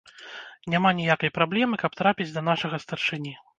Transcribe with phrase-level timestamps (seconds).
[0.73, 3.39] Няма ніякай праблемы, каб трапіць да нашага старшыні.